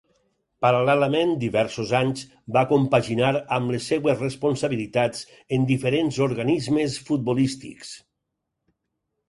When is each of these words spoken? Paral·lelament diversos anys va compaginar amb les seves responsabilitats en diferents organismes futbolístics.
Paral·lelament 0.65 1.33
diversos 1.43 1.91
anys 1.99 2.23
va 2.57 2.63
compaginar 2.71 3.29
amb 3.59 3.75
les 3.75 3.91
seves 3.93 4.25
responsabilitats 4.27 5.23
en 5.59 5.69
diferents 5.75 6.21
organismes 6.31 6.99
futbolístics. 7.11 7.97